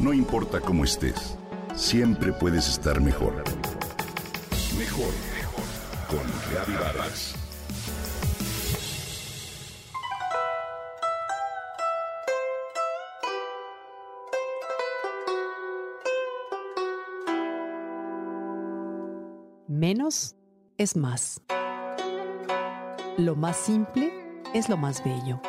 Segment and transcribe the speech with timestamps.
[0.00, 1.36] No importa cómo estés,
[1.76, 3.44] siempre puedes estar mejor.
[4.78, 5.64] Mejor, mejor.
[6.08, 7.34] Con Reavivadas.
[19.68, 20.34] Menos
[20.78, 21.42] es más.
[23.18, 24.14] Lo más simple
[24.54, 25.42] es lo más bello.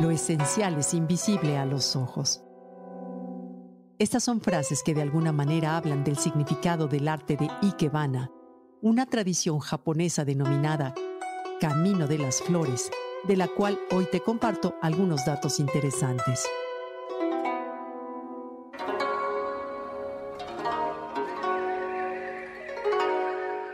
[0.00, 2.42] Lo esencial es invisible a los ojos.
[3.98, 8.30] Estas son frases que de alguna manera hablan del significado del arte de Ikebana,
[8.80, 10.94] una tradición japonesa denominada
[11.60, 12.92] Camino de las Flores,
[13.24, 16.46] de la cual hoy te comparto algunos datos interesantes.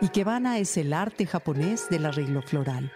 [0.01, 2.91] Ikebana es el arte japonés del arreglo floral.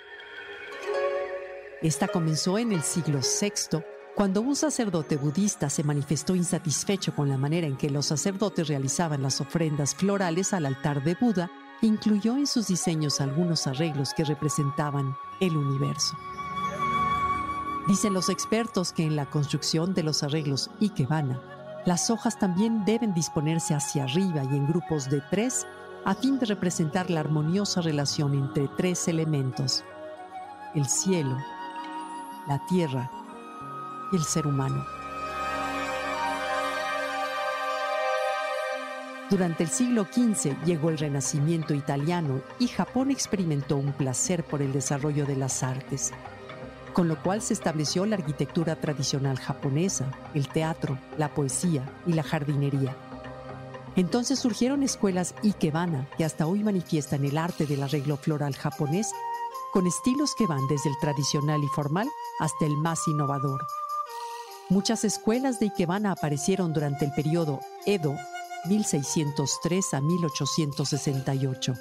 [1.82, 3.82] Esta comenzó en el siglo VI,
[4.18, 9.22] cuando un sacerdote budista se manifestó insatisfecho con la manera en que los sacerdotes realizaban
[9.22, 15.16] las ofrendas florales al altar de Buda, incluyó en sus diseños algunos arreglos que representaban
[15.38, 16.16] el universo.
[17.86, 21.40] Dicen los expertos que en la construcción de los arreglos Ikebana,
[21.86, 25.64] las hojas también deben disponerse hacia arriba y en grupos de tres
[26.04, 29.84] a fin de representar la armoniosa relación entre tres elementos,
[30.74, 31.36] el cielo,
[32.48, 33.12] la tierra
[34.12, 34.84] y el ser humano.
[39.30, 44.72] Durante el siglo XV llegó el Renacimiento italiano y Japón experimentó un placer por el
[44.72, 46.12] desarrollo de las artes,
[46.94, 52.22] con lo cual se estableció la arquitectura tradicional japonesa, el teatro, la poesía y la
[52.22, 52.96] jardinería.
[53.96, 59.12] Entonces surgieron escuelas Ikebana que hasta hoy manifiestan el arte del arreglo floral japonés
[59.72, 62.08] con estilos que van desde el tradicional y formal
[62.40, 63.60] hasta el más innovador.
[64.70, 68.14] Muchas escuelas de Ikebana aparecieron durante el periodo Edo
[68.66, 71.74] 1603 a 1868.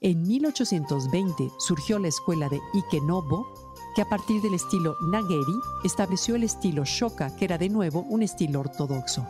[0.00, 3.46] En 1820 surgió la escuela de Ikenobo,
[3.94, 5.54] que a partir del estilo Nageri
[5.84, 9.26] estableció el estilo Shoka, que era de nuevo un estilo ortodoxo.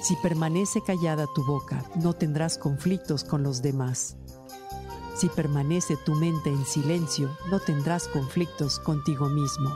[0.00, 4.16] Si permanece callada tu boca, no tendrás conflictos con los demás.
[5.14, 9.70] Si permanece tu mente en silencio, no tendrás conflictos contigo mismo,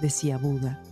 [0.00, 0.82] decía Buda.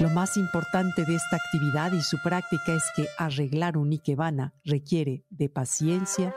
[0.00, 5.24] Lo más importante de esta actividad y su práctica es que arreglar un ikebana requiere
[5.30, 6.34] de paciencia,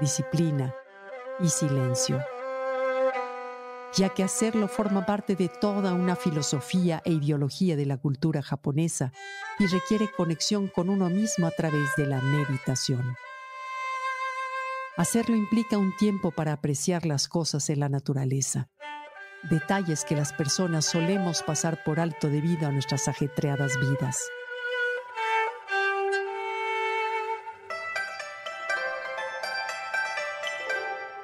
[0.00, 0.74] disciplina
[1.40, 2.22] y silencio
[3.94, 9.12] ya que hacerlo forma parte de toda una filosofía e ideología de la cultura japonesa
[9.58, 13.16] y requiere conexión con uno mismo a través de la meditación.
[14.98, 18.68] Hacerlo implica un tiempo para apreciar las cosas en la naturaleza,
[19.48, 24.20] detalles que las personas solemos pasar por alto debido a nuestras ajetreadas vidas.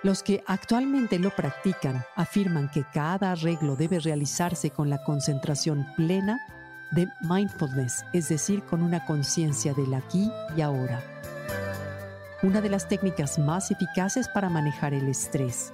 [0.05, 6.39] Los que actualmente lo practican afirman que cada arreglo debe realizarse con la concentración plena
[6.93, 11.03] de mindfulness, es decir, con una conciencia del aquí y ahora.
[12.45, 15.73] Una de las técnicas más eficaces para manejar el estrés.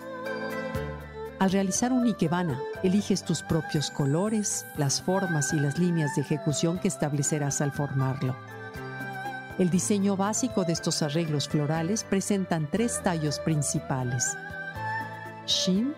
[1.40, 6.78] Al realizar un ikebana, eliges tus propios colores, las formas y las líneas de ejecución
[6.78, 8.36] que establecerás al formarlo.
[9.58, 14.36] El diseño básico de estos arreglos florales presentan tres tallos principales:
[15.46, 15.92] Shin,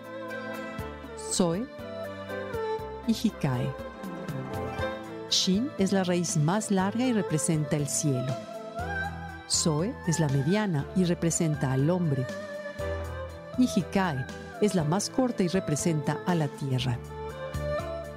[1.31, 1.67] Soe
[3.05, 3.71] y Hikae.
[5.29, 8.52] Shin es la raíz más larga y representa el cielo.
[9.53, 12.25] Soe es la mediana y representa al hombre.
[13.59, 14.25] Y Hikae
[14.61, 16.97] es la más corta y representa a la tierra.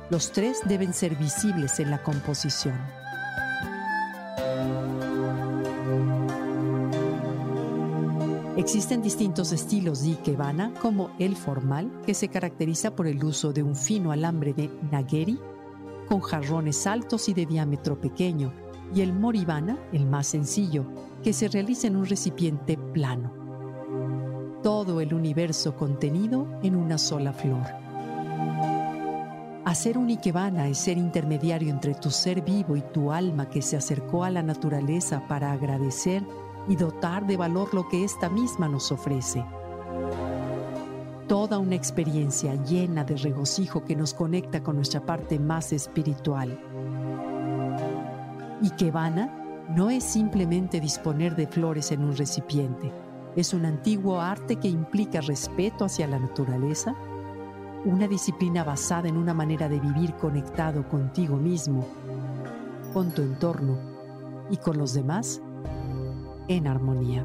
[0.09, 2.75] Los tres deben ser visibles en la composición.
[8.57, 13.63] Existen distintos estilos de ikebana, como el formal, que se caracteriza por el uso de
[13.63, 15.39] un fino alambre de nageri,
[16.09, 18.53] con jarrones altos y de diámetro pequeño,
[18.95, 20.85] y el moribana, el más sencillo,
[21.23, 23.33] que se realiza en un recipiente plano.
[24.63, 27.67] Todo el universo contenido en una sola flor.
[29.65, 33.77] Hacer un ikebana es ser intermediario entre tu ser vivo y tu alma que se
[33.77, 36.23] acercó a la naturaleza para agradecer
[36.69, 39.45] y dotar de valor lo que ésta misma nos ofrece.
[41.27, 46.61] Toda una experiencia llena de regocijo que nos conecta con nuestra parte más espiritual.
[48.61, 49.31] Y que vana
[49.69, 52.93] no es simplemente disponer de flores en un recipiente,
[53.35, 56.95] Es un antiguo arte que implica respeto hacia la naturaleza,
[57.85, 61.87] una disciplina basada en una manera de vivir conectado contigo mismo,
[62.95, 63.77] con tu entorno
[64.51, 65.43] y con los demás
[66.49, 67.25] en armonía.